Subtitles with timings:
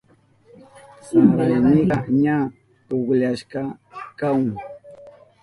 [1.07, 2.37] Saraynika ña
[2.87, 3.61] pukushka
[4.19, 4.47] kahun.